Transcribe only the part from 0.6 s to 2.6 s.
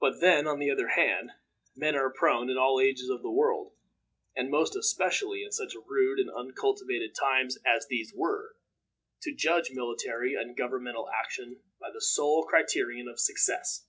other hand, men are prone, in